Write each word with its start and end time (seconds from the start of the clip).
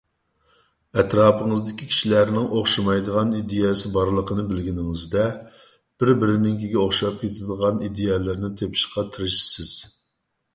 ئەتراپىڭىزدىكى 0.99 1.89
كىشىلەرنىڭ 1.89 2.47
ئوخشىمايدىغان 2.59 3.35
ئىدىيەسى 3.39 3.91
بارلىقىنى 3.97 4.47
بىلگىنىڭىزدە، 4.53 5.27
بىر-بىرىنىڭكىگە 5.51 6.81
ئوخشاپ 6.85 7.21
كېتىدىغان 7.27 7.81
ئىدىيەلەرنى 7.89 8.53
تېپىشقا 8.63 9.07
تىرىشىسىز. 9.19 9.79